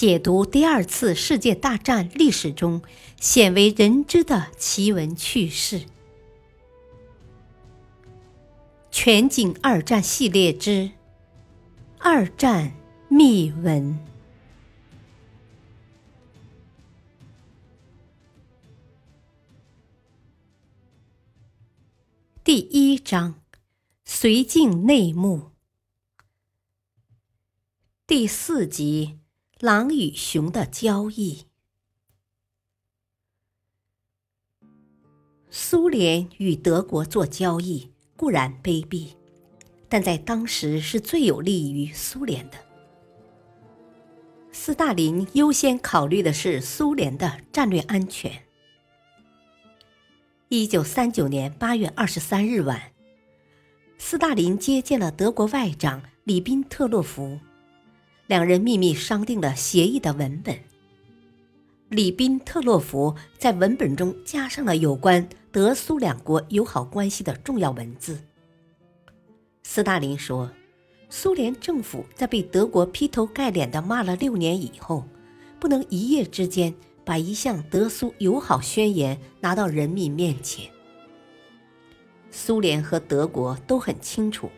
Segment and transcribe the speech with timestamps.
[0.00, 2.80] 解读第二次世界大战历史中
[3.20, 5.82] 鲜为人知的奇闻趣事。
[8.90, 10.70] 全景二战系列之
[11.98, 12.72] 《二战
[13.08, 13.92] 秘闻》
[22.42, 23.42] 第一章：
[24.06, 25.50] 绥靖内幕。
[28.06, 29.19] 第四集。
[29.62, 31.44] 狼与熊的交易。
[35.50, 39.08] 苏联与德国做交易固然卑鄙，
[39.86, 42.56] 但在当时是最有利于苏联的。
[44.50, 48.32] 斯大林优先考虑的是苏联的战略安全。
[50.48, 52.80] 一九三九年八月二十三日晚，
[53.98, 57.38] 斯大林接见了德国外长里宾特洛甫。
[58.30, 60.56] 两人秘密商定了协议的文本。
[61.88, 68.20] 里宾特洛甫在文本中加上了有关德苏两国友好关系的重要文字。
[69.64, 70.48] 斯大林说
[71.10, 75.04] ：“苏联政府在被德国劈头盖脸的骂了六年以后，
[75.58, 76.72] 不能一夜之间
[77.04, 80.70] 把一项德苏友好宣言拿到人民面前。
[82.30, 84.48] 苏联和德国都很清楚。”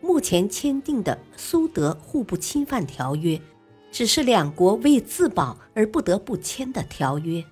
[0.00, 3.40] 目前签订的苏德互不侵犯条约，
[3.90, 7.44] 只是两国为自保而不得不签的条约。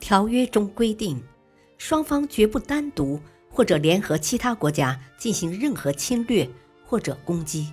[0.00, 1.22] 条约中规定，
[1.78, 6.48] 双方绝不单独或者联合其他国家进行任何侵略
[6.84, 7.72] 或者攻击。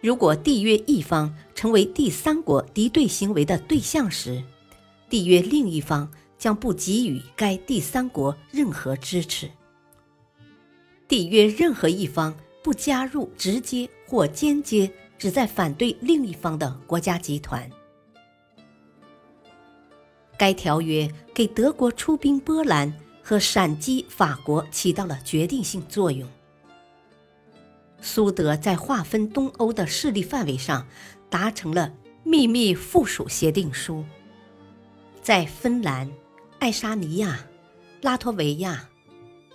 [0.00, 4.42] 如果缔约一方成为第三国敌对行为的对象时，
[5.08, 9.48] 缔约另一方将不给予该第三国任何支持。
[11.12, 17.70] 缔约任何一方不加入直接或间接旨在反对另一方的国家集团。
[20.38, 22.90] 该条约给德国出兵波兰
[23.22, 26.26] 和闪击法国起到了决定性作用。
[28.00, 30.88] 苏德在划分东欧的势力范围上
[31.28, 31.92] 达成了
[32.24, 34.02] 秘密附属协定书，
[35.20, 36.10] 在芬兰、
[36.58, 37.38] 爱沙尼亚、
[38.00, 38.88] 拉脱维亚、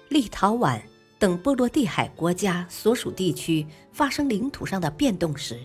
[0.08, 0.80] 立陶宛。
[1.20, 5.60] 等波罗的海国家所属地区发生领土上的变动时，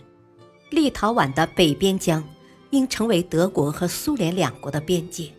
[0.71, 2.23] 立陶宛的北边疆
[2.71, 5.29] 应成为德国和苏联两国的边界。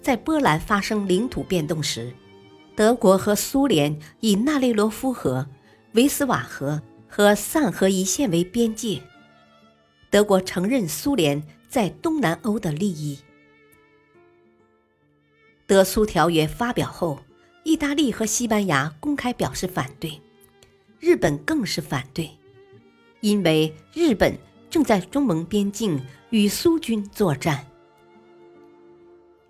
[0.00, 2.10] 在波兰发生领土变动时，
[2.74, 5.46] 德国和苏联以纳雷罗夫河、
[5.92, 9.02] 维斯瓦河和散河一线为边界。
[10.08, 13.18] 德国承认苏联在东南欧的利益。
[15.66, 17.20] 德苏条约发表后。
[17.62, 20.20] 意大利和西班牙公开表示反对，
[20.98, 22.30] 日本更是反对，
[23.20, 24.36] 因为日本
[24.70, 26.00] 正在中蒙边境
[26.30, 27.66] 与苏军作战。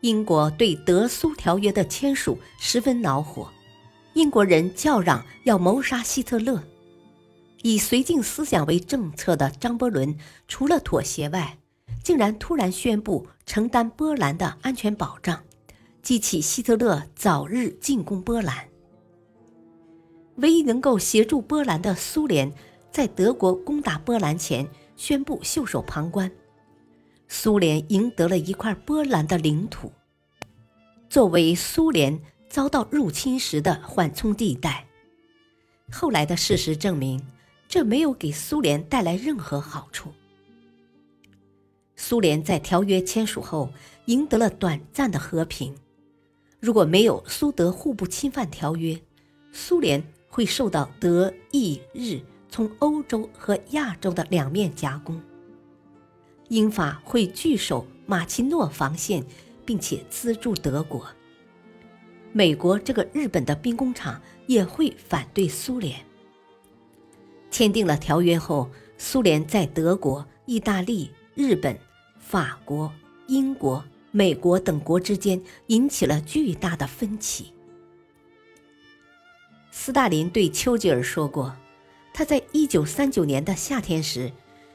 [0.01, 3.51] 英国对德苏条约的签署十分恼火，
[4.15, 6.63] 英国人叫嚷要谋杀希特勒。
[7.63, 10.17] 以绥靖思想为政策的张伯伦，
[10.49, 11.59] 除了妥协外，
[12.03, 15.45] 竟然突然宣布承担波兰的安全保障。
[16.03, 18.69] 激起希特勒早日进攻波兰。
[20.37, 22.53] 唯一能够协助波兰的苏联，
[22.91, 24.67] 在德国攻打波兰前
[24.97, 26.31] 宣布袖手旁观。
[27.29, 29.93] 苏联赢得了一块波兰的领土，
[31.09, 32.19] 作为苏联
[32.49, 34.87] 遭到入侵时的缓冲地带。
[35.93, 37.23] 后来的事实证明，
[37.69, 40.11] 这没有给苏联带来任何好处。
[41.95, 43.71] 苏联在条约签署后
[44.07, 45.75] 赢得了短暂的和平。
[46.61, 49.01] 如果没有苏德互不侵犯条约，
[49.51, 55.21] 苏联会受到德意日从欧洲和亚洲的两面夹攻。
[56.49, 59.25] 英法会据守马奇诺防线，
[59.65, 61.07] 并且资助德国。
[62.33, 65.99] 美国这个日本的兵工厂也会反对苏联。
[67.51, 71.77] 签订了条约后，苏联在德国、意大利、日本、
[72.19, 72.93] 法国、
[73.29, 73.83] 英国。
[74.11, 77.53] 美国等国之间引起了巨大的分歧。
[79.71, 81.57] 斯大林对丘吉尔说过，
[82.13, 84.31] 他在一九三九年的夏天时，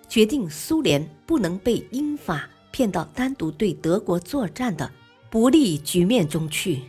[0.07, 4.89] 决定苏联不能被英法骗到单独对德国作战的
[5.29, 6.81] 不利局面中去。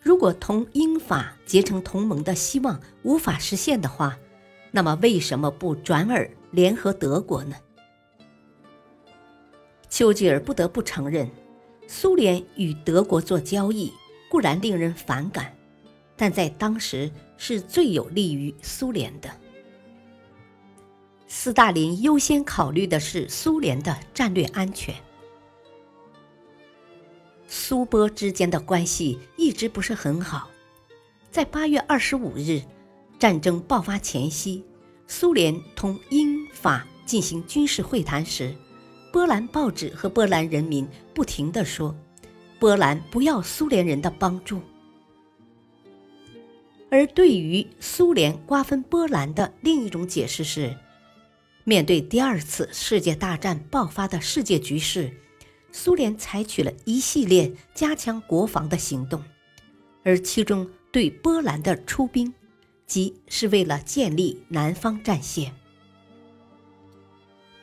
[0.00, 4.18] 如果同英法结成同盟的希望无法实现的话，
[4.70, 7.56] 那么为什么不转而联合德国呢？
[9.94, 11.30] 丘吉尔不得不承认，
[11.86, 13.92] 苏联与德国做交易
[14.28, 15.56] 固然令人反感，
[16.16, 19.30] 但在当时是最有利于苏联的。
[21.28, 24.92] 斯大林优先考虑的是苏联的战略安全。
[27.46, 30.50] 苏波之间的关系一直不是很好。
[31.30, 32.60] 在八月二十五日，
[33.16, 34.64] 战争爆发前夕，
[35.06, 38.52] 苏联同英法进行军事会谈时，
[39.14, 41.94] 波兰报纸和波兰人民不停地说
[42.58, 44.60] ：“波兰不要苏联人的帮助。”
[46.90, 50.76] 而对于苏联瓜分波兰的另一种解释是，
[51.62, 55.12] 面对第二次世界大战爆发的世界局势。
[55.70, 59.22] 苏联采取了一系列加强国防的行动，
[60.02, 62.34] 而其中对波兰的出兵，
[62.84, 65.54] 即是为了建立南方战线。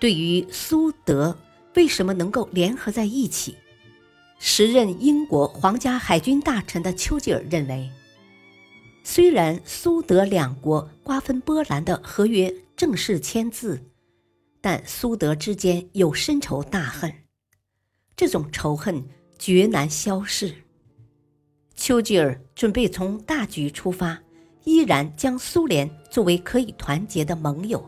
[0.02, 1.38] 对于苏德
[1.76, 3.56] 为什么能够联合在一起，
[4.40, 7.88] 时任英国皇家海军大臣的丘吉尔认为，
[9.04, 13.80] 虽然苏德两国瓜分波兰的合约正式签字，
[14.60, 17.14] 但苏德之间有深仇大恨。
[18.16, 19.06] 这种仇恨
[19.38, 20.52] 绝难消逝。
[21.76, 24.20] 丘吉尔准备从大局出发，
[24.64, 27.88] 依然将苏联作为可以团结的盟友，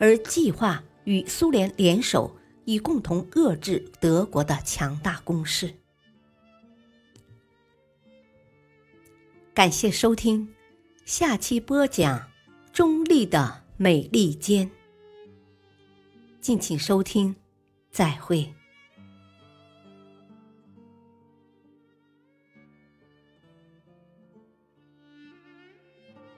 [0.00, 5.72] 而计划与苏联联手，以共同遏制德国的强大攻势。
[9.54, 10.52] 感谢收听，
[11.04, 12.28] 下期播讲
[12.72, 14.70] 中立的美利坚。
[16.40, 17.34] 敬请收听，
[17.90, 18.55] 再会。